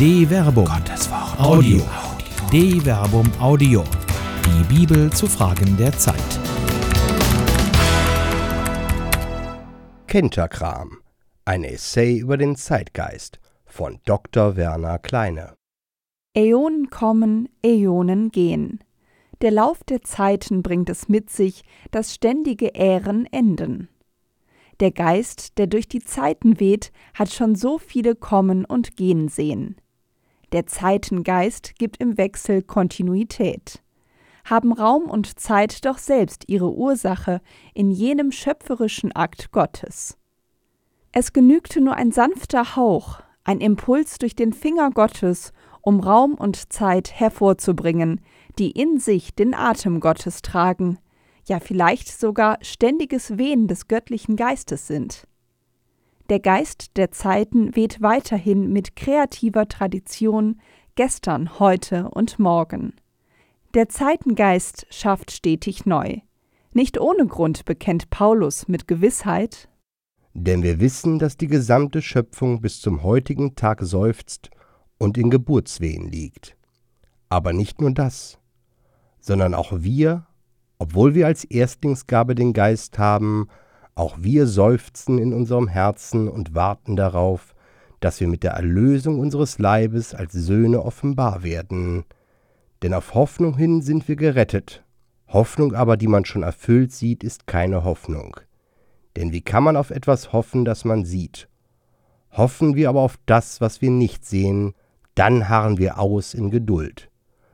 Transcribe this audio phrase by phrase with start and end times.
[0.00, 0.64] De Verbum.
[0.64, 1.38] Gottes Wort.
[1.38, 1.82] Audio.
[2.50, 3.84] De Verbum Audio.
[4.46, 6.16] Die Bibel zu Fragen der Zeit.
[10.06, 11.02] Kenterkram.
[11.44, 14.56] Ein Essay über den Zeitgeist von Dr.
[14.56, 15.52] Werner Kleine.
[16.34, 18.82] Äonen kommen, Äonen gehen.
[19.42, 23.90] Der Lauf der Zeiten bringt es mit sich, dass ständige Ähren enden.
[24.80, 29.76] Der Geist, der durch die Zeiten weht, hat schon so viele kommen und gehen sehen.
[30.52, 33.82] Der Zeitengeist gibt im Wechsel Kontinuität.
[34.44, 37.40] Haben Raum und Zeit doch selbst ihre Ursache
[37.74, 40.18] in jenem schöpferischen Akt Gottes.
[41.12, 46.72] Es genügte nur ein sanfter Hauch, ein Impuls durch den Finger Gottes, um Raum und
[46.72, 48.20] Zeit hervorzubringen,
[48.58, 50.98] die in sich den Atem Gottes tragen,
[51.46, 55.26] ja vielleicht sogar ständiges Wehen des göttlichen Geistes sind.
[56.30, 60.60] Der Geist der Zeiten weht weiterhin mit kreativer Tradition
[60.94, 62.94] gestern, heute und morgen.
[63.74, 66.18] Der Zeitengeist schafft stetig neu.
[66.72, 69.68] Nicht ohne Grund bekennt Paulus mit Gewissheit,
[70.32, 74.50] Denn wir wissen, dass die gesamte Schöpfung bis zum heutigen Tag seufzt
[74.98, 76.56] und in Geburtswehen liegt.
[77.28, 78.38] Aber nicht nur das,
[79.18, 80.26] sondern auch wir
[80.80, 83.48] obwohl wir als Erstlingsgabe den Geist haben,
[83.94, 87.54] auch wir seufzen in unserem Herzen und warten darauf,
[88.00, 92.04] dass wir mit der Erlösung unseres Leibes als Söhne offenbar werden.
[92.82, 94.84] Denn auf Hoffnung hin sind wir gerettet.
[95.28, 98.36] Hoffnung aber, die man schon erfüllt sieht, ist keine Hoffnung.
[99.16, 101.48] Denn wie kann man auf etwas hoffen, das man sieht?
[102.32, 104.74] Hoffen wir aber auf das, was wir nicht sehen,
[105.14, 107.10] dann harren wir aus in Geduld.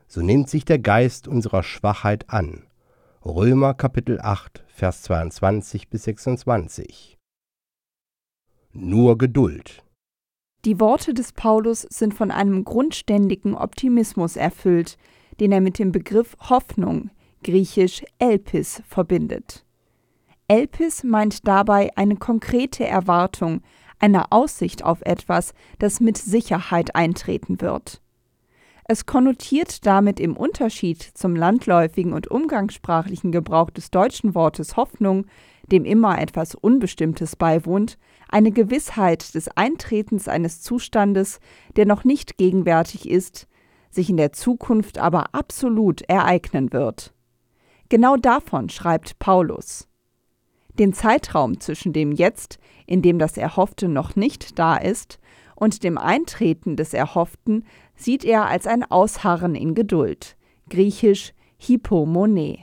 [0.06, 2.65] So nimmt sich der Geist unserer Schwachheit an.
[3.28, 7.18] Römer Kapitel 8, Vers 22 bis 26.
[8.72, 9.82] Nur Geduld.
[10.64, 14.96] Die Worte des Paulus sind von einem grundständigen Optimismus erfüllt,
[15.40, 17.10] den er mit dem Begriff Hoffnung,
[17.42, 19.66] griechisch Elpis, verbindet.
[20.46, 23.60] Elpis meint dabei eine konkrete Erwartung,
[23.98, 28.00] eine Aussicht auf etwas, das mit Sicherheit eintreten wird.
[28.88, 35.26] Es konnotiert damit im Unterschied zum landläufigen und umgangssprachlichen Gebrauch des deutschen Wortes Hoffnung,
[35.72, 37.98] dem immer etwas Unbestimmtes beiwohnt,
[38.28, 41.40] eine Gewissheit des Eintretens eines Zustandes,
[41.74, 43.48] der noch nicht gegenwärtig ist,
[43.90, 47.12] sich in der Zukunft aber absolut ereignen wird.
[47.88, 49.88] Genau davon schreibt Paulus.
[50.78, 55.18] Den Zeitraum zwischen dem Jetzt, in dem das Erhoffte noch nicht da ist,
[55.56, 57.64] und dem Eintreten des Erhofften
[57.96, 60.36] sieht er als ein Ausharren in Geduld,
[60.68, 62.58] griechisch Hypomone.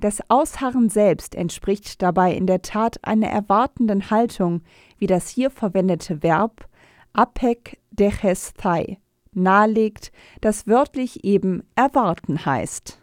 [0.00, 4.62] Das Ausharren selbst entspricht dabei in der Tat einer erwartenden Haltung,
[4.98, 6.68] wie das hier verwendete Verb
[7.12, 8.98] apek dechesthai
[9.36, 13.00] nahelegt, das wörtlich eben erwarten heißt.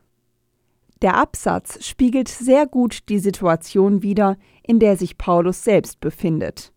[1.02, 6.74] Der Absatz spiegelt sehr gut die Situation wider, in der sich Paulus selbst befindet.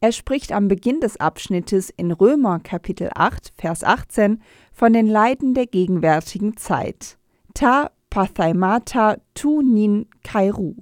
[0.00, 4.40] Er spricht am Beginn des Abschnittes in Römer Kapitel 8, Vers 18
[4.72, 7.18] von den Leiden der gegenwärtigen Zeit.
[7.52, 10.76] Ta pathaimata tu nin kairu.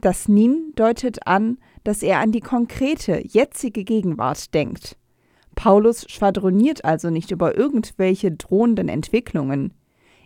[0.00, 4.96] Das Nin deutet an, dass er an die konkrete, jetzige Gegenwart denkt.
[5.54, 9.72] Paulus schwadroniert also nicht über irgendwelche drohenden Entwicklungen.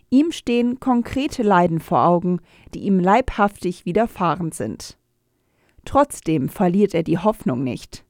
[0.08, 2.40] Ihm stehen konkrete Leiden vor Augen,
[2.72, 4.96] die ihm leibhaftig widerfahren sind.
[5.84, 8.06] Trotzdem verliert er die Hoffnung nicht.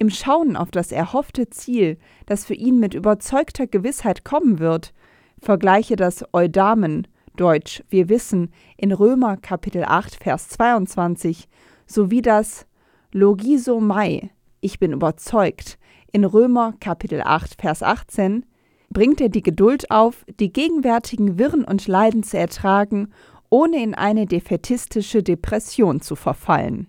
[0.00, 4.94] Im Schauen auf das erhoffte Ziel, das für ihn mit überzeugter Gewissheit kommen wird,
[5.40, 11.48] vergleiche das Eudamen, Deutsch wir wissen, in Römer Kapitel 8 Vers 22,
[11.88, 12.64] sowie das
[13.10, 15.80] Logisomai, ich bin überzeugt,
[16.12, 18.46] in Römer Kapitel 8 Vers 18,
[18.90, 23.12] bringt er die Geduld auf, die gegenwärtigen Wirren und Leiden zu ertragen,
[23.50, 26.86] ohne in eine defetistische Depression zu verfallen.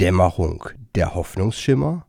[0.00, 0.62] Dämmerung,
[0.94, 2.06] der Hoffnungsschimmer?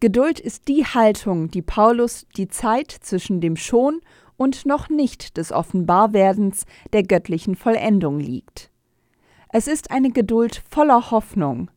[0.00, 4.02] Geduld ist die Haltung, die Paulus die Zeit zwischen dem Schon
[4.36, 8.70] und noch nicht des Offenbarwerdens der göttlichen Vollendung liegt.
[9.48, 11.70] Es ist eine Geduld voller Hoffnung.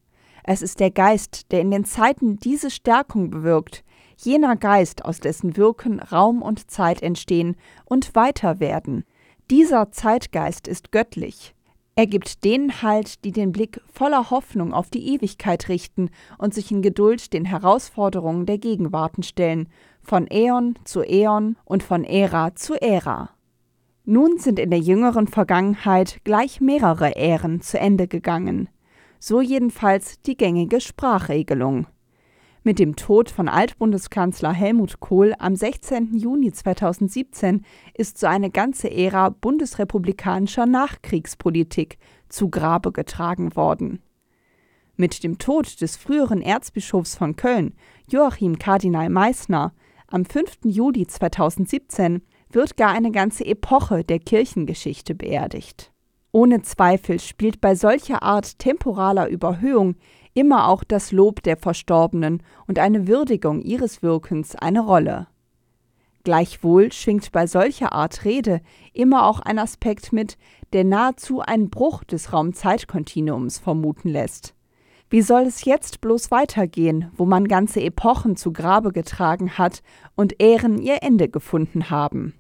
[0.44, 3.86] Es ist der Geist, der in den Zeiten diese Stärkung bewirkt,
[4.18, 7.56] jener Geist, aus dessen Wirken Raum und Zeit entstehen
[7.86, 9.06] und weiter werden.
[9.50, 11.56] Dieser Zeitgeist ist göttlich.
[12.00, 16.72] Er gibt denen Halt, die den Blick voller Hoffnung auf die Ewigkeit richten und sich
[16.72, 19.68] in Geduld den Herausforderungen der Gegenwarten stellen,
[20.02, 23.32] von Äon zu Äon und von Ära zu Ära.
[24.06, 28.70] Nun sind in der jüngeren Vergangenheit gleich mehrere Ähren zu Ende gegangen.
[29.20, 31.86] So jedenfalls die gängige Sprachregelung.
[32.64, 36.14] Mit dem Tod von Altbundeskanzler Helmut Kohl am 16.
[36.14, 37.64] Juni 2017
[37.94, 41.98] ist so eine ganze Ära bundesrepublikanischer Nachkriegspolitik
[42.28, 44.02] zu Grabe getragen worden.
[44.98, 47.76] Mit dem Tod des früheren Erzbischofs von Köln,
[48.10, 49.74] Joachim Kardinal Meissner,
[50.08, 50.60] am 5.
[50.66, 52.22] Juli 2017
[52.52, 55.94] wird gar eine ganze Epoche der Kirchengeschichte beerdigt.
[56.32, 59.96] Ohne Zweifel spielt bei solcher Art temporaler Überhöhung
[60.40, 65.28] immer auch das Lob der Verstorbenen und eine Würdigung ihres Wirkens eine Rolle.
[66.24, 68.62] Gleichwohl schwingt bei solcher Art Rede
[68.94, 70.38] immer auch ein Aspekt mit,
[70.74, 74.56] der nahezu einen Bruch des Raumzeitkontinuums vermuten lässt.
[75.10, 79.82] Wie soll es jetzt bloß weitergehen, wo man ganze Epochen zu Grabe getragen hat
[80.16, 82.36] und Ähren ihr Ende gefunden haben?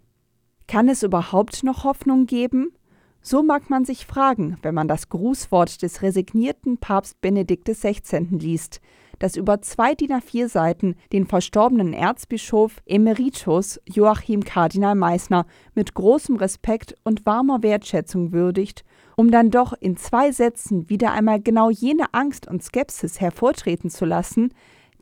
[0.67, 2.71] Kann es überhaupt noch Hoffnung geben?
[3.21, 8.27] So mag man sich fragen, wenn man das Grußwort des resignierten Papst Benedikt XVI.
[8.31, 8.79] liest,
[9.19, 15.45] das über zwei DIN A4 Seiten den verstorbenen Erzbischof Emeritus Joachim Kardinal Meissner
[15.75, 18.85] mit großem Respekt und warmer Wertschätzung würdigt,
[19.17, 24.05] um dann doch in zwei Sätzen wieder einmal genau jene Angst und Skepsis hervortreten zu
[24.05, 24.53] lassen,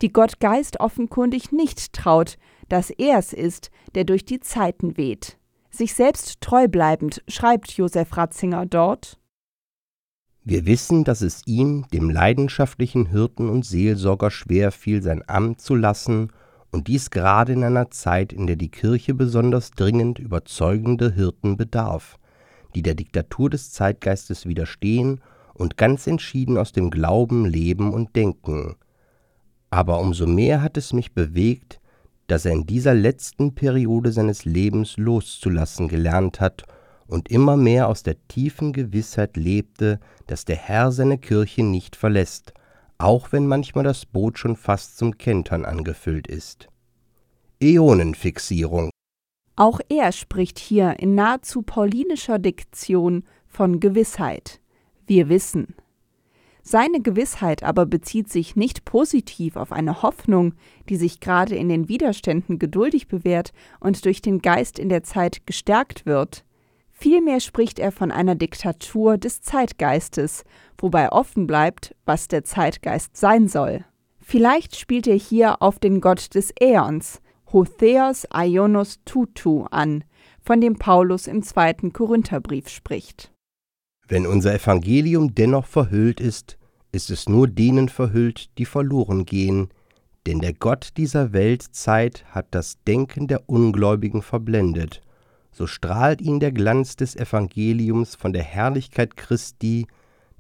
[0.02, 2.38] die Gott Geist offenkundig nicht traut,
[2.68, 5.38] dass er es ist, der durch die Zeiten weht.
[5.78, 9.20] Sich selbst treu bleibend schreibt Josef Ratzinger dort
[10.44, 15.76] Wir wissen, dass es ihm, dem leidenschaftlichen Hirten und Seelsorger, schwer fiel, sein Amt zu
[15.76, 16.32] lassen,
[16.72, 22.18] und dies gerade in einer Zeit, in der die Kirche besonders dringend überzeugende Hirten bedarf,
[22.74, 25.22] die der Diktatur des Zeitgeistes widerstehen
[25.54, 28.78] und ganz entschieden aus dem Glauben leben und denken.
[29.70, 31.80] Aber umso mehr hat es mich bewegt,
[32.28, 36.64] dass er in dieser letzten Periode seines Lebens loszulassen gelernt hat
[37.08, 42.54] und immer mehr aus der tiefen Gewissheit lebte, dass der Herr seine Kirche nicht verlässt,
[42.98, 46.68] auch wenn manchmal das Boot schon fast zum Kentern angefüllt ist.
[47.62, 48.92] Äonenfixierung.
[49.56, 54.60] Auch er spricht hier in nahezu paulinischer Diktion von Gewissheit.
[55.08, 55.76] Wir wissen.
[56.70, 60.54] Seine Gewissheit aber bezieht sich nicht positiv auf eine Hoffnung,
[60.90, 65.48] die sich gerade in den Widerständen geduldig bewährt und durch den Geist in der Zeit
[65.48, 66.44] gestärkt wird.
[66.92, 70.44] Vielmehr spricht er von einer Diktatur des Zeitgeistes,
[70.78, 73.86] wobei offen bleibt, was der Zeitgeist sein soll.
[74.20, 77.22] Vielleicht spielt er hier auf den Gott des Äons,
[77.54, 80.04] Hotheos Aionos Tutu, an,
[80.42, 83.32] von dem Paulus im zweiten Korintherbrief spricht.
[84.08, 86.58] Wenn unser Evangelium dennoch verhüllt ist,
[86.94, 89.70] ist es nur denen verhüllt, die verloren gehen,
[90.26, 95.02] denn der Gott dieser Weltzeit hat das Denken der Ungläubigen verblendet,
[95.52, 99.88] so strahlt ihnen der Glanz des Evangeliums von der Herrlichkeit Christi,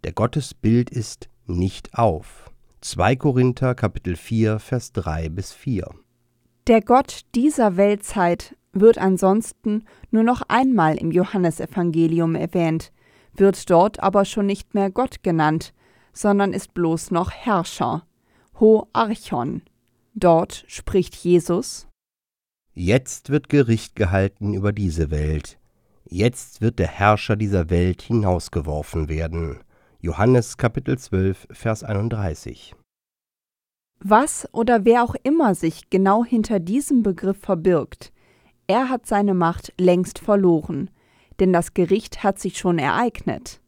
[0.03, 2.51] der Gottes Bild ist, nicht auf.
[2.81, 5.89] 2 Korinther Kapitel 4 Vers 3 bis 4
[6.67, 12.91] Der Gott dieser Weltzeit wird ansonsten nur noch einmal im Johannesevangelium erwähnt,
[13.39, 15.73] wird dort aber schon nicht mehr Gott genannt,
[16.13, 18.05] sondern ist bloß noch Herrscher,
[18.59, 19.61] Ho Archon.
[20.13, 21.87] Dort spricht Jesus
[22.73, 25.57] Jetzt wird Gericht gehalten über diese Welt,
[26.05, 29.61] jetzt wird der Herrscher dieser Welt hinausgeworfen werden.
[29.99, 32.75] Johannes Kapitel 12, Vers 31.
[33.99, 38.13] Was oder wer auch immer sich genau hinter diesem Begriff verbirgt,
[38.67, 40.91] er hat seine Macht längst verloren,
[41.39, 43.61] denn das Gericht hat sich schon ereignet.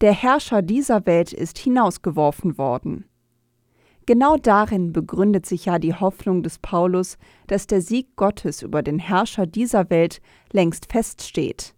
[0.00, 3.04] Der Herrscher dieser Welt ist hinausgeworfen worden.
[4.06, 8.98] Genau darin begründet sich ja die Hoffnung des Paulus, dass der Sieg Gottes über den
[8.98, 11.74] Herrscher dieser Welt längst feststeht.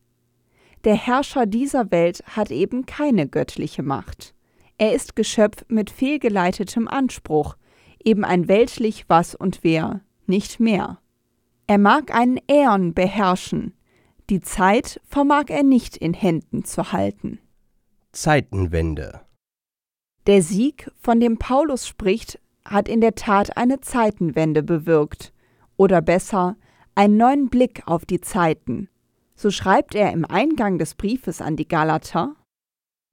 [0.84, 4.34] Der Herrscher dieser Welt hat eben keine göttliche Macht.
[4.78, 7.56] Er ist Geschöpf mit fehlgeleitetem Anspruch,
[8.02, 11.00] eben ein weltlich Was und Wer, nicht mehr.
[11.66, 13.74] Er mag einen Äon beherrschen,
[14.30, 17.40] die Zeit vermag er nicht in Händen zu halten.
[18.12, 19.20] Zeitenwende
[20.26, 25.32] Der Sieg, von dem Paulus spricht, hat in der Tat eine Zeitenwende bewirkt,
[25.76, 26.56] oder besser,
[26.94, 28.88] einen neuen Blick auf die Zeiten.
[29.34, 32.36] So schreibt er im Eingang des Briefes an die Galater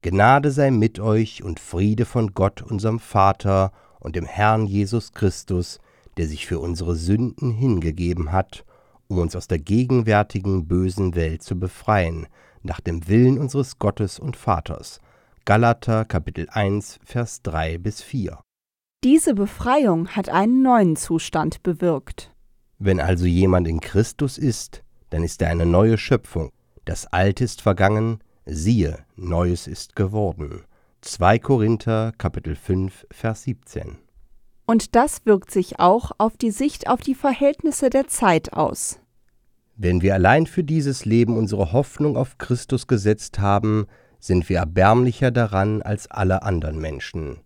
[0.02, 5.80] Gnade sei mit euch und Friede von Gott, unserem Vater und dem Herrn Jesus Christus,
[6.16, 8.64] der sich für unsere Sünden hingegeben hat
[9.08, 12.26] um uns aus der gegenwärtigen bösen Welt zu befreien,
[12.62, 15.00] nach dem Willen unseres Gottes und Vaters.
[15.44, 18.38] Galater Kapitel 1 Vers 3 bis 4.
[19.02, 22.34] Diese Befreiung hat einen neuen Zustand bewirkt.
[22.78, 26.50] Wenn also jemand in Christus ist, dann ist er eine neue Schöpfung.
[26.84, 30.64] Das Alte ist vergangen, siehe, Neues ist geworden.
[31.00, 33.98] 2 Korinther Kapitel 5 Vers 17
[34.68, 39.00] Und das wirkt sich auch auf die Sicht auf die Verhältnisse der Zeit aus.
[39.76, 43.86] Wenn wir allein für dieses Leben unsere Hoffnung auf Christus gesetzt haben,
[44.20, 47.38] sind wir erbärmlicher daran als alle anderen Menschen.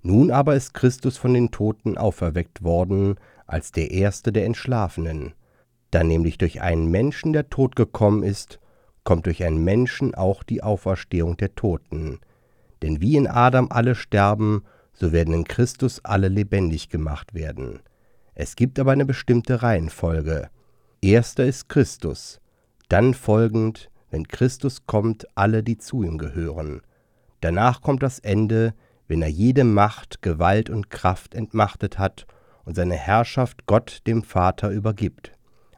[0.00, 5.34] Nun aber ist Christus von den Toten auferweckt worden als der erste der Entschlafenen.
[5.90, 8.60] Da nämlich durch einen Menschen der Tod gekommen ist,
[9.04, 12.20] kommt durch einen Menschen auch die Auferstehung der Toten.
[12.80, 14.64] Denn wie in Adam alle sterben,
[15.02, 17.80] so werden in Christus alle lebendig gemacht werden.
[18.36, 20.48] Es gibt aber eine bestimmte Reihenfolge.
[21.00, 22.40] Erster ist Christus,
[22.88, 26.82] dann folgend, wenn Christus kommt, alle, die zu ihm gehören.
[27.40, 28.74] Danach kommt das Ende,
[29.08, 32.24] wenn er jede Macht, Gewalt und Kraft entmachtet hat
[32.64, 35.32] und seine Herrschaft Gott dem Vater übergibt.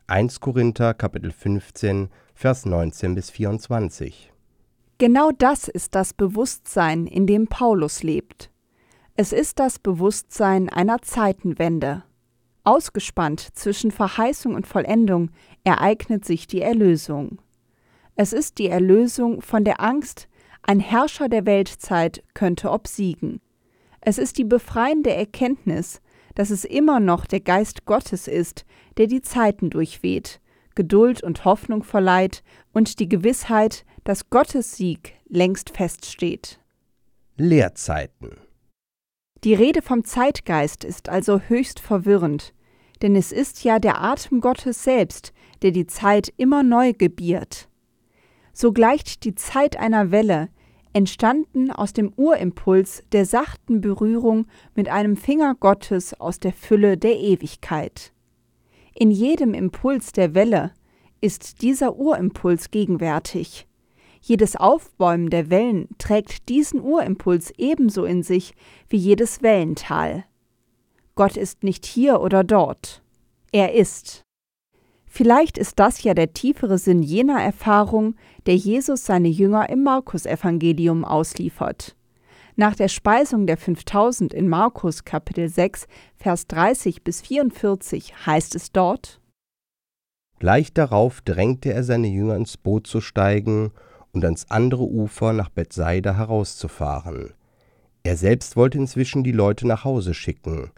[0.07, 4.31] 1 Korinther Kapitel 15 Vers 19 bis 24.
[4.99, 8.51] Genau das ist das Bewusstsein, in dem Paulus lebt.
[9.17, 12.03] Es ist das Bewusstsein einer Zeitenwende.
[12.65, 15.31] Ausgespannt zwischen Verheißung und Vollendung
[15.63, 17.41] ereignet sich die Erlösung.
[18.17, 20.27] Es ist die Erlösung von der Angst,
[20.63, 23.41] ein Herrscher der Weltzeit könnte obsiegen.
[24.01, 26.01] Es ist die befreiende Erkenntnis,
[26.35, 28.65] dass es immer noch der Geist Gottes ist,
[28.97, 30.41] der die Zeiten durchweht,
[30.75, 32.43] Geduld und Hoffnung verleiht
[32.73, 36.59] und die Gewissheit, dass Gottes Sieg längst feststeht.
[37.37, 38.39] Leerzeiten
[39.45, 42.55] Die Rede vom Zeitgeist ist also höchst verwirrend,
[43.03, 47.69] denn es ist ja der Atem Gottes selbst, der die Zeit immer neu gebiert.
[48.55, 50.49] So gleicht die Zeit einer Welle,
[50.95, 57.19] entstanden aus dem Urimpuls der sachten Berührung mit einem Finger Gottes aus der Fülle der
[57.19, 58.15] Ewigkeit.
[58.95, 60.73] In jedem Impuls der Welle
[61.21, 63.67] ist dieser Urimpuls gegenwärtig.
[64.27, 68.55] Jedes Aufbäumen der Wellen trägt diesen Urimpuls ebenso in sich
[68.89, 70.25] wie jedes Wellental.
[71.15, 73.03] Gott ist nicht hier oder dort.
[73.53, 74.23] Er ist.
[75.05, 78.17] Vielleicht ist das ja der tiefere Sinn jener Erfahrung,
[78.47, 81.95] der Jesus seine Jünger im Markus-Evangelium ausliefert.
[82.57, 88.73] Nach der Speisung der 5000 in Markus Kapitel 6, Vers 30 bis 44 heißt es
[88.73, 89.21] dort:
[90.39, 93.71] Gleich darauf drängte er seine Jünger ins Boot zu steigen
[94.15, 97.35] und ans andere Ufer nach Bethsaida herauszufahren.
[98.05, 100.71] Er selbst wollte inzwischen die Leute nach Hause schicken.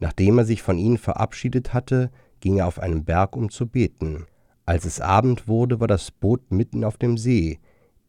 [0.00, 2.10] Nachdem er sich von ihnen verabschiedet hatte,
[2.40, 4.26] ging er auf einen Berg, um zu beten.
[4.64, 7.60] Als es Abend wurde, war das Boot mitten auf dem See,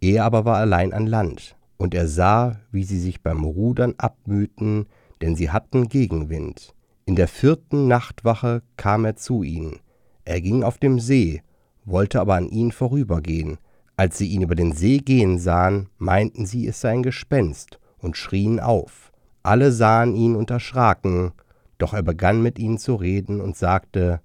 [0.01, 4.87] er aber war allein an Land, und er sah, wie sie sich beim Rudern abmühten,
[5.21, 6.73] denn sie hatten Gegenwind.
[7.05, 9.79] In der vierten Nachtwache kam er zu ihnen.
[10.25, 11.41] Er ging auf dem See,
[11.85, 13.57] wollte aber an ihnen vorübergehen.
[13.97, 18.15] Als sie ihn über den See gehen sahen, meinten sie, es sei ein Gespenst und
[18.15, 19.11] schrien auf.
[19.41, 21.31] Alle sahen ihn und erschraken,
[21.79, 24.21] doch er begann mit ihnen zu reden und sagte,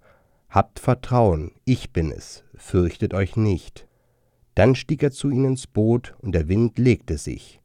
[0.50, 3.88] Habt Vertrauen, ich bin es, fürchtet euch nicht.
[4.54, 7.62] Dann stieg er zu ihnen ins Boot, und der Wind legte sich.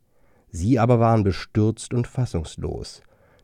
[0.49, 3.01] Sie aber waren bestürzt und fassungslos,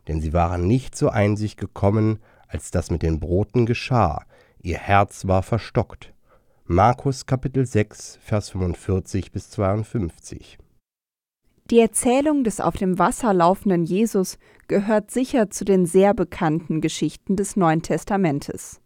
[0.07, 4.23] denn sie waren nicht zur Einsicht gekommen, als das mit den Broten geschah,
[4.61, 6.12] ihr Herz war verstockt.
[6.65, 10.57] Markus Kapitel 6, Vers 45 bis 52.
[11.69, 14.37] Die Erzählung des auf dem Wasser laufenden Jesus
[14.69, 18.79] gehört sicher zu den sehr bekannten Geschichten des Neuen Testamentes.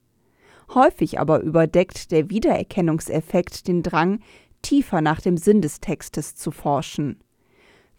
[0.74, 4.22] Häufig aber überdeckt der Wiedererkennungseffekt den Drang,
[4.64, 7.20] tiefer nach dem Sinn des Textes zu forschen.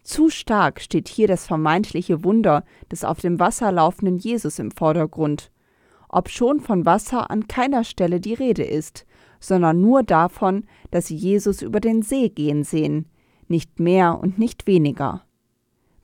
[0.03, 5.51] Zu stark steht hier das vermeintliche Wunder des auf dem Wasser laufenden Jesus im Vordergrund,
[6.09, 9.05] obschon von Wasser an keiner Stelle die Rede ist,
[9.39, 13.09] sondern nur davon, dass sie Jesus über den See gehen sehen,
[13.47, 15.25] nicht mehr und nicht weniger.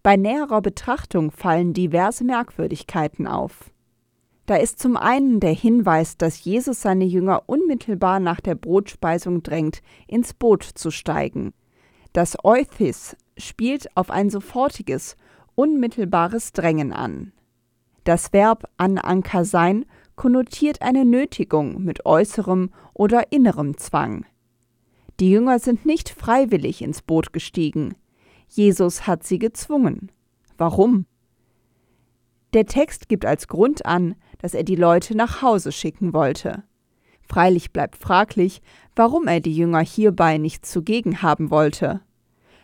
[0.03, 3.71] Bei näherer Betrachtung fallen diverse Merkwürdigkeiten auf.
[4.45, 9.81] Da ist zum einen der Hinweis, dass Jesus seine Jünger unmittelbar nach der Brotspeisung drängt,
[10.07, 11.53] ins Boot zu steigen.
[12.13, 15.17] Das Euthys spielt auf ein sofortiges,
[15.55, 17.31] unmittelbares Drängen an.
[18.03, 19.85] Das Verb an Anker sein
[20.15, 24.25] konnotiert eine Nötigung mit äußerem oder innerem Zwang.
[25.19, 27.95] Die Jünger sind nicht freiwillig ins Boot gestiegen.
[28.48, 30.12] Jesus hat sie gezwungen.
[30.57, 31.05] Warum?
[32.53, 36.63] Der Text gibt als Grund an, dass er die Leute nach Hause schicken wollte.
[37.22, 38.62] Freilich bleibt fraglich,
[38.95, 42.01] warum er die Jünger hierbei nicht zugegen haben wollte.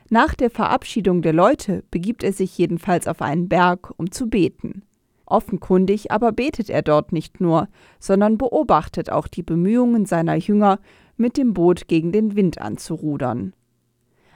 [0.09, 4.83] Nach der Verabschiedung der Leute begibt er sich jedenfalls auf einen Berg, um zu beten.
[5.31, 7.67] Offenkundig aber betet er dort nicht nur,
[7.99, 10.79] sondern beobachtet auch die Bemühungen seiner Jünger,
[11.17, 13.53] mit dem Boot gegen den Wind anzurudern.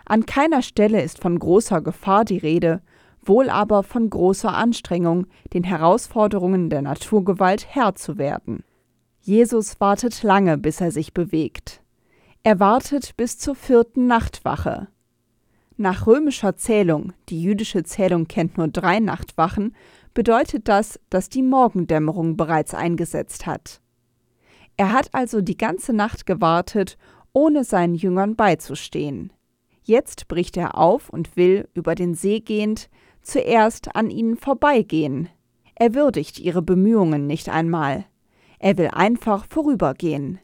[0.06, 2.82] An keiner Stelle ist von großer Gefahr die Rede,
[3.24, 8.64] wohl aber von großer Anstrengung, den Herausforderungen der Naturgewalt Herr zu werden.
[9.22, 11.82] Jesus wartet lange, bis er sich bewegt.
[12.44, 14.88] Er wartet bis zur vierten Nachtwache.
[15.78, 19.76] Nach römischer Zählung, die jüdische Zählung kennt nur drei Nachtwachen,
[20.16, 23.82] bedeutet das, dass die Morgendämmerung bereits eingesetzt hat.
[24.78, 26.98] Er hat also die ganze Nacht gewartet,
[27.34, 29.32] ohne seinen Jüngern beizustehen.
[29.84, 32.90] Jetzt bricht er auf und will, über den See gehend,
[33.22, 35.30] zuerst an ihnen vorbeigehen.
[35.76, 38.06] Er würdigt ihre Bemühungen nicht einmal.
[38.58, 40.40] Er will einfach vorübergehen.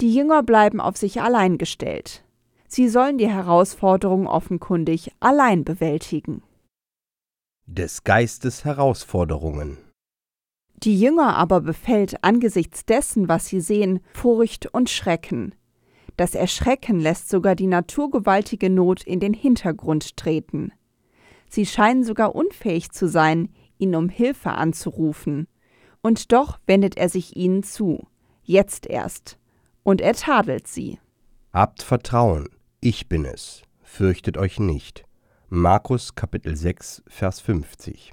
[0.00, 2.24] Die Jünger bleiben auf sich allein gestellt.
[2.68, 6.42] Sie sollen die Herausforderung offenkundig allein bewältigen.
[7.70, 9.76] Des Geistes Herausforderungen.
[10.78, 15.54] Die Jünger aber befällt angesichts dessen, was sie sehen, Furcht und Schrecken.
[16.16, 20.72] Das Erschrecken lässt sogar die naturgewaltige Not in den Hintergrund treten.
[21.50, 25.46] Sie scheinen sogar unfähig zu sein, ihn um Hilfe anzurufen.
[26.00, 28.06] Und doch wendet er sich ihnen zu,
[28.44, 29.38] jetzt erst,
[29.82, 30.98] und er tadelt sie.
[31.52, 32.48] Habt Vertrauen,
[32.80, 35.04] ich bin es, fürchtet euch nicht.
[35.50, 38.12] Markus Kapitel 6, Vers 50.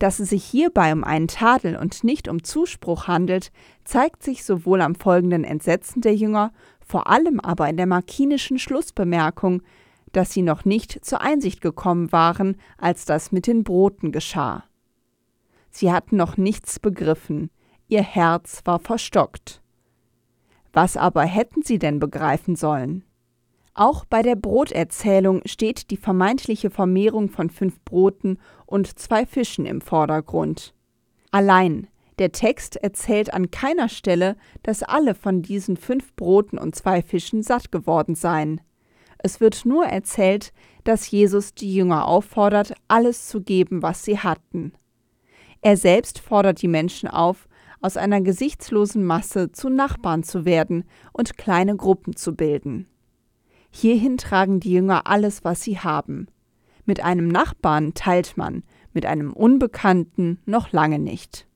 [0.00, 3.52] Dass es sich hierbei um einen Tadel und nicht um Zuspruch handelt,
[3.84, 9.62] zeigt sich sowohl am folgenden Entsetzen der Jünger, vor allem aber in der markinischen Schlussbemerkung,
[10.10, 14.64] dass sie noch nicht zur Einsicht gekommen waren, als das mit den Broten geschah.
[15.70, 17.50] Sie hatten noch nichts begriffen,
[17.86, 19.62] ihr Herz war verstockt.
[20.72, 23.04] Was aber hätten sie denn begreifen sollen?
[23.78, 29.82] Auch bei der Broterzählung steht die vermeintliche Vermehrung von fünf Broten und zwei Fischen im
[29.82, 30.72] Vordergrund.
[31.30, 31.86] Allein
[32.18, 37.42] der Text erzählt an keiner Stelle, dass alle von diesen fünf Broten und zwei Fischen
[37.42, 38.62] satt geworden seien.
[39.18, 40.54] Es wird nur erzählt,
[40.84, 44.72] dass Jesus die Jünger auffordert, alles zu geben, was sie hatten.
[45.60, 47.46] Er selbst fordert die Menschen auf,
[47.82, 52.86] aus einer gesichtslosen Masse zu Nachbarn zu werden und kleine Gruppen zu bilden.
[53.78, 56.28] Hierhin tragen die Jünger alles, was sie haben.
[56.86, 58.62] Mit einem Nachbarn teilt man,
[58.94, 61.46] mit einem Unbekannten noch lange nicht.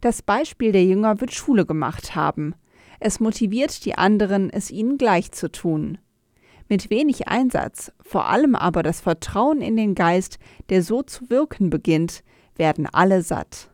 [0.00, 2.54] Das Beispiel der Jünger wird Schule gemacht haben.
[3.00, 5.98] Es motiviert die anderen, es ihnen gleich zu tun.
[6.68, 11.68] Mit wenig Einsatz, vor allem aber das Vertrauen in den Geist, der so zu wirken
[11.68, 12.22] beginnt,
[12.54, 13.72] werden alle satt.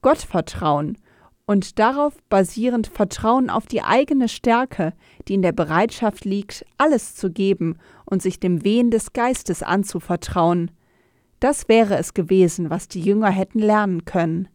[0.00, 0.98] Gottvertrauen
[1.46, 4.92] und darauf basierend Vertrauen auf die eigene Stärke,
[5.28, 10.70] die in der Bereitschaft liegt, alles zu geben und sich dem Wehen des Geistes anzuvertrauen.
[11.40, 14.48] Das wäre es gewesen, was die Jünger hätten lernen können.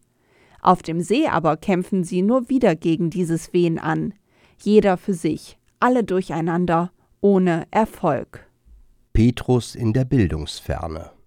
[0.62, 4.14] Auf dem See aber kämpfen sie nur wieder gegen dieses Wehen an,
[4.60, 8.48] jeder für sich, alle durcheinander, ohne Erfolg.
[9.12, 11.17] Petrus in der Bildungsferne.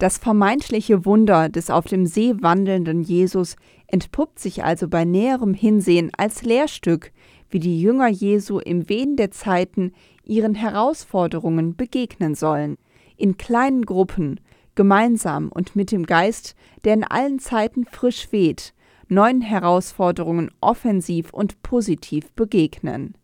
[0.00, 6.10] Das vermeintliche Wunder des auf dem See wandelnden Jesus entpuppt sich also bei näherem Hinsehen
[6.16, 7.12] als Lehrstück,
[7.50, 9.92] wie die Jünger Jesu im Wehen der Zeiten
[10.24, 12.78] ihren Herausforderungen begegnen sollen,
[13.18, 14.40] in kleinen Gruppen,
[14.74, 18.72] gemeinsam und mit dem Geist, der in allen Zeiten frisch weht,
[19.08, 23.18] neuen Herausforderungen offensiv und positiv begegnen.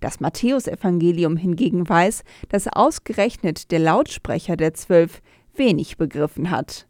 [0.00, 5.22] Das Matthäusevangelium hingegen weiß, dass ausgerechnet der Lautsprecher der Zwölf
[5.54, 6.86] wenig begriffen hat.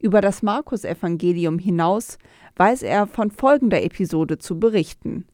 [0.00, 2.18] Über das Markus-Evangelium hinaus
[2.56, 5.26] weiß er von folgender Episode zu berichten.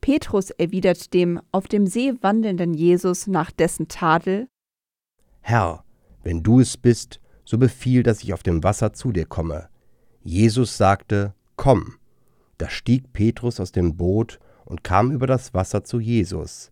[0.00, 4.48] Petrus erwidert dem auf dem See wandelnden Jesus nach dessen Tadel:
[5.40, 5.84] Herr,
[6.22, 9.68] wenn du es bist, so befiehl, dass ich auf dem Wasser zu dir komme.
[10.22, 11.94] Jesus sagte: Komm.
[12.58, 16.70] Da stieg Petrus aus dem Boot und kam über das Wasser zu Jesus.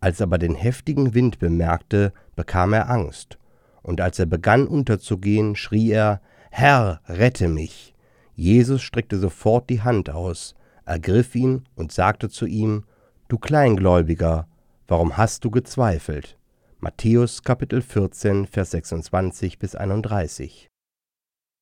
[0.00, 3.38] Als er aber den heftigen Wind bemerkte, bekam er Angst
[3.82, 7.94] und als er begann unterzugehen, schrie er, Herr, rette mich.
[8.34, 12.84] Jesus streckte sofort die Hand aus, ergriff ihn und sagte zu ihm,
[13.28, 14.46] Du Kleingläubiger,
[14.88, 16.38] warum hast du gezweifelt?
[16.80, 20.68] Matthäus Kapitel 14, Vers 26 bis 31.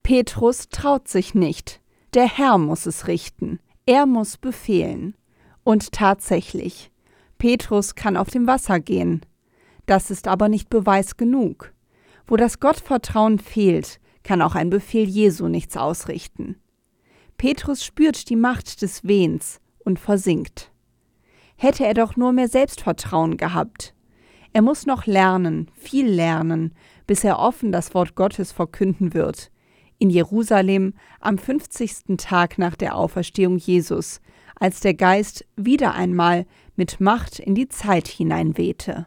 [0.02, 1.80] Petrus traut sich nicht.
[2.14, 3.60] Der Herr muss es richten.
[3.86, 5.14] Er muss befehlen.
[5.62, 6.90] Und tatsächlich,
[7.38, 9.20] Petrus kann auf dem Wasser gehen.
[9.86, 11.72] Das ist aber nicht Beweis genug.
[12.30, 16.54] Wo das Gottvertrauen fehlt, kann auch ein Befehl Jesu nichts ausrichten.
[17.36, 20.70] Petrus spürt die Macht des Wehens und versinkt.
[21.56, 23.96] Hätte er doch nur mehr Selbstvertrauen gehabt.
[24.52, 26.72] Er muss noch lernen, viel lernen,
[27.08, 29.50] bis er offen das Wort Gottes verkünden wird.
[29.98, 32.16] In Jerusalem am 50.
[32.16, 34.20] Tag nach der Auferstehung Jesus,
[34.54, 39.06] als der Geist wieder einmal mit Macht in die Zeit hineinwehte.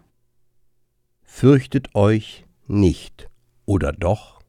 [1.22, 3.30] Fürchtet euch nicht,
[3.66, 4.42] Oder doch?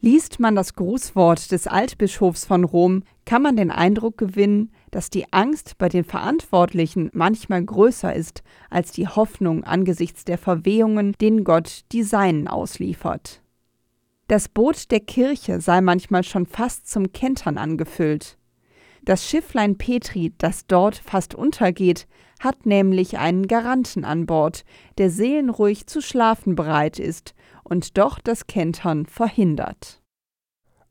[0.00, 5.32] Liest man das Grußwort des Altbischofs von Rom, kann man den Eindruck gewinnen, dass die
[5.32, 11.80] Angst bei den Verantwortlichen manchmal größer ist als die Hoffnung angesichts der Verwehungen, denen Gott
[11.92, 13.42] die Seinen ausliefert.
[14.28, 18.38] Das Boot der Kirche sei manchmal schon fast zum Kentern angefüllt.
[19.02, 22.06] Das Schifflein Petri, das dort fast untergeht,
[22.40, 24.64] hat nämlich einen Garanten an Bord,
[24.98, 30.02] der seelenruhig zu schlafen bereit ist und doch das Kentern verhindert.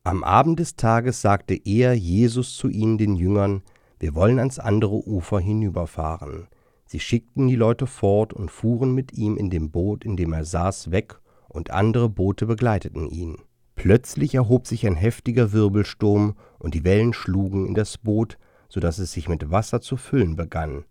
[0.04, 3.64] Am Abend des Tages sagte er, Jesus, zu ihnen, den Jüngern,
[4.00, 6.48] wir wollen ans andere Ufer hinüberfahren.
[6.86, 10.46] Sie schickten die Leute fort und fuhren mit ihm in dem Boot, in dem er
[10.46, 13.38] saß, weg, und andere Boote begleiteten ihn.
[13.76, 18.38] Plötzlich erhob sich ein heftiger Wirbelsturm, und die Wellen schlugen in das Boot,
[18.70, 20.86] so dass es sich mit Wasser zu füllen begann.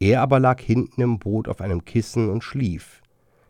[0.00, 3.02] Er aber lag hinten im Boot auf einem Kissen und schlief.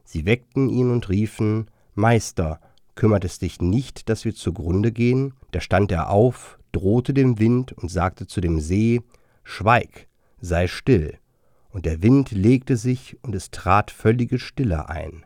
[0.04, 2.61] Sie weckten ihn und riefen Meister,
[2.94, 5.34] kümmert es dich nicht, dass wir zugrunde gehen?
[5.50, 9.02] Da stand er auf, drohte dem Wind und sagte zu dem See
[9.44, 10.08] Schweig,
[10.40, 11.18] sei still.
[11.70, 15.24] Und der Wind legte sich, und es trat völlige Stille ein.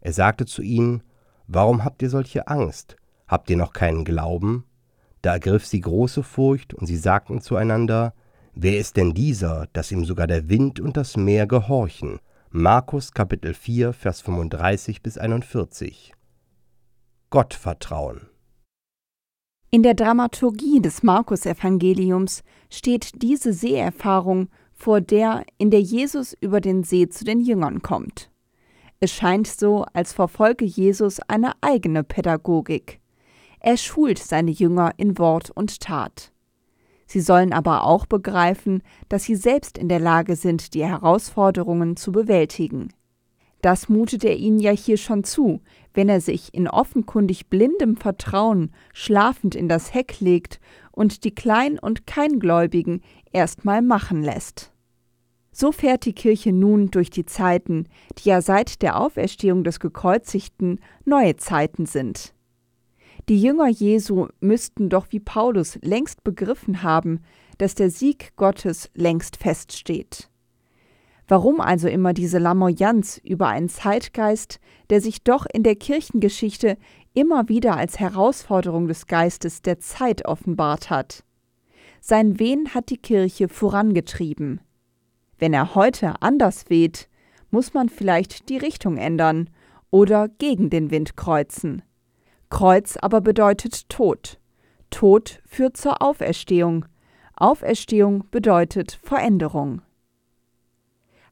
[0.00, 1.02] Er sagte zu ihnen
[1.46, 2.96] Warum habt ihr solche Angst?
[3.28, 4.64] Habt ihr noch keinen Glauben?
[5.20, 8.14] Da ergriff sie große Furcht, und sie sagten zueinander,
[8.54, 12.18] Wer ist denn dieser, dass ihm sogar der Wind und das Meer gehorchen?
[12.50, 16.12] Markus Kapitel 4, Vers 35 bis 41.
[17.30, 18.28] Gottvertrauen.
[19.70, 26.84] In der Dramaturgie des Markus-Evangeliums steht diese Seeerfahrung vor der, in der Jesus über den
[26.84, 28.30] See zu den Jüngern kommt.
[29.00, 33.00] Es scheint so, als verfolge Jesus eine eigene Pädagogik.
[33.60, 36.31] Er schult seine Jünger in Wort und Tat.
[37.12, 42.10] Sie sollen aber auch begreifen, dass sie selbst in der Lage sind, die Herausforderungen zu
[42.10, 42.88] bewältigen.
[43.60, 45.60] Das mutet er ihnen ja hier schon zu,
[45.92, 50.58] wenn er sich in offenkundig blindem Vertrauen schlafend in das Heck legt
[50.90, 54.72] und die Klein- und Keingläubigen erstmal machen lässt.
[55.52, 60.80] So fährt die Kirche nun durch die Zeiten, die ja seit der Auferstehung des Gekreuzigten
[61.04, 62.32] neue Zeiten sind.
[63.28, 67.20] Die Jünger Jesu müssten doch wie Paulus längst begriffen haben,
[67.58, 70.28] dass der Sieg Gottes längst feststeht.
[71.28, 74.58] Warum also immer diese Lamoyanz über einen Zeitgeist,
[74.90, 76.76] der sich doch in der Kirchengeschichte
[77.14, 81.24] immer wieder als Herausforderung des Geistes der Zeit offenbart hat?
[82.00, 84.60] Sein Wehen hat die Kirche vorangetrieben.
[85.38, 87.08] Wenn er heute anders weht,
[87.52, 89.48] muss man vielleicht die Richtung ändern
[89.90, 91.82] oder gegen den Wind kreuzen.
[92.52, 94.38] Kreuz aber bedeutet Tod.
[94.90, 96.84] Tod führt zur Auferstehung.
[97.34, 99.80] Auferstehung bedeutet Veränderung.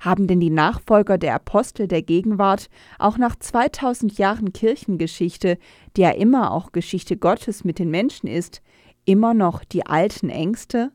[0.00, 5.58] Haben denn die Nachfolger der Apostel der Gegenwart auch nach 2000 Jahren Kirchengeschichte,
[5.94, 8.62] die ja immer auch Geschichte Gottes mit den Menschen ist,
[9.04, 10.90] immer noch die alten Ängste?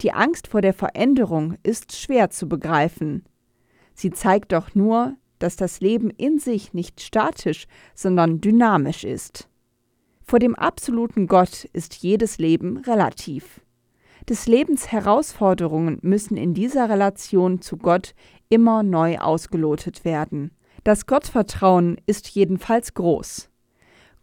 [0.00, 3.24] Die Angst vor der Veränderung ist schwer zu begreifen.
[3.94, 9.48] Sie zeigt doch nur, dass das Leben in sich nicht statisch, sondern dynamisch ist.
[10.22, 13.60] Vor dem absoluten Gott ist jedes Leben relativ.
[14.28, 18.14] Des Lebens Herausforderungen müssen in dieser Relation zu Gott
[18.48, 20.50] immer neu ausgelotet werden.
[20.84, 23.48] Das Gottvertrauen ist jedenfalls groß.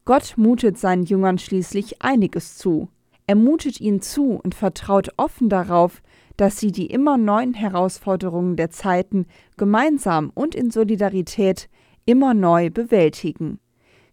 [0.04, 2.90] Gott mutet seinen Jüngern schließlich einiges zu,
[3.28, 6.02] er mutet ihnen zu und vertraut offen darauf,
[6.38, 9.26] dass sie die immer neuen Herausforderungen der Zeiten
[9.58, 11.70] gemeinsam und in Solidarität
[12.06, 13.60] immer neu bewältigen.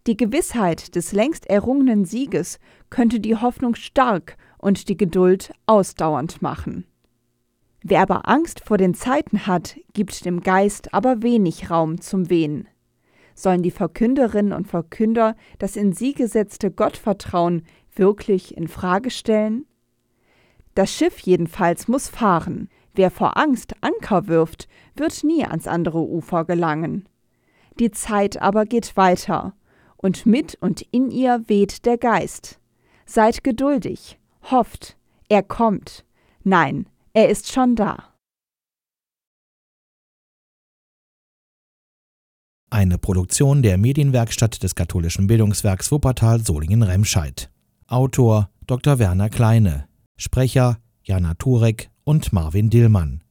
[0.07, 2.59] Die Gewissheit des längst errungenen Sieges
[2.89, 6.85] könnte die Hoffnung stark und die Geduld ausdauernd machen.
[7.81, 12.67] Wer aber Angst vor den Zeiten hat, gibt dem Geist aber wenig Raum zum Wehen.
[13.35, 19.65] Sollen die Verkünderinnen und Verkünder das in sie gesetzte Gottvertrauen wirklich in Frage stellen?
[20.75, 22.69] Das Schiff jedenfalls muss fahren.
[22.95, 27.07] Wer vor Angst Anker wirft, wird nie ans andere Ufer gelangen.
[27.79, 29.53] Die Zeit aber geht weiter,
[29.97, 32.59] und mit und in ihr weht der Geist.
[33.05, 34.19] Seid geduldig,
[34.51, 34.97] hofft,
[35.29, 36.05] er kommt.
[36.43, 38.13] Nein, er ist schon da.
[42.69, 47.51] Eine Produktion der Medienwerkstatt des katholischen Bildungswerks Wuppertal Solingen-Remscheid.
[47.87, 48.97] Autor Dr.
[48.97, 53.22] Werner Kleine, Sprecher Jana Turek und Marvin Dillmann.